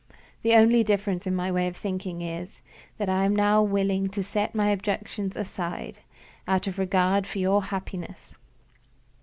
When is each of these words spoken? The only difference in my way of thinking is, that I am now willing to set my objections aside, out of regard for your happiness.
The 0.41 0.55
only 0.55 0.83
difference 0.83 1.27
in 1.27 1.35
my 1.35 1.51
way 1.51 1.67
of 1.67 1.77
thinking 1.77 2.23
is, 2.23 2.59
that 2.97 3.07
I 3.07 3.23
am 3.23 3.35
now 3.35 3.61
willing 3.61 4.09
to 4.09 4.23
set 4.23 4.55
my 4.55 4.69
objections 4.71 5.35
aside, 5.35 5.99
out 6.47 6.65
of 6.65 6.79
regard 6.79 7.27
for 7.27 7.37
your 7.37 7.65
happiness. 7.65 8.35